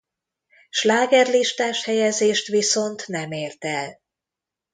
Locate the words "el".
3.65-3.99